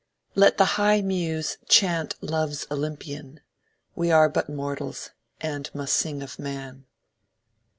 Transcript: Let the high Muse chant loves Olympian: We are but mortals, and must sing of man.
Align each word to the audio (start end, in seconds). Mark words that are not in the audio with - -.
Let 0.33 0.57
the 0.57 0.65
high 0.65 1.01
Muse 1.03 1.59
chant 1.69 2.15
loves 2.21 2.65
Olympian: 2.71 3.39
We 3.95 4.09
are 4.09 4.29
but 4.29 4.49
mortals, 4.49 5.11
and 5.39 5.69
must 5.75 5.93
sing 5.95 6.23
of 6.23 6.39
man. 6.39 6.87